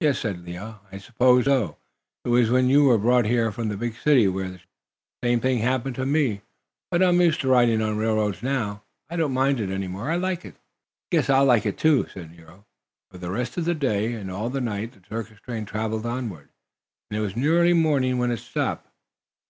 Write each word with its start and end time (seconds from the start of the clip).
"Yes," 0.00 0.18
said 0.18 0.44
Leo, 0.44 0.80
"I 0.92 0.98
suppose 0.98 1.46
so. 1.46 1.78
It 2.26 2.28
was 2.28 2.50
when 2.50 2.68
you 2.68 2.84
were 2.84 2.98
brought 2.98 3.24
here 3.24 3.50
from 3.50 3.68
the 3.70 3.76
big 3.78 3.94
city 3.96 4.28
where 4.28 4.50
the 4.50 4.58
ship 4.58 4.68
landed. 5.22 5.22
The 5.22 5.28
same 5.28 5.40
thing 5.40 5.58
happened 5.60 5.94
to 5.94 6.04
me. 6.04 6.42
But 6.90 7.02
I 7.02 7.08
am 7.08 7.22
used 7.22 7.40
to 7.40 7.48
riding 7.48 7.80
on 7.80 7.96
railroads 7.96 8.42
now. 8.42 8.82
I 9.08 9.16
don't 9.16 9.32
mind 9.32 9.58
it 9.58 9.70
any 9.70 9.86
more. 9.88 10.10
I 10.10 10.16
like 10.16 10.44
it." 10.44 10.56
"I 10.56 10.58
guess 11.10 11.30
I'll 11.30 11.46
like 11.46 11.64
it, 11.64 11.78
too," 11.78 12.06
said 12.12 12.32
Nero. 12.32 12.66
For 13.10 13.16
the 13.16 13.30
rest 13.30 13.56
of 13.56 13.64
that 13.64 13.78
day 13.78 14.12
and 14.12 14.30
all 14.30 14.50
the 14.50 14.60
night 14.60 14.92
the 14.92 15.00
circus 15.08 15.40
train 15.40 15.64
traveled 15.64 16.04
onward, 16.04 16.50
and 17.10 17.16
it 17.16 17.22
was 17.22 17.34
nearly 17.34 17.72
morning 17.72 18.18
when 18.18 18.30
it 18.30 18.40
stopped. 18.40 18.88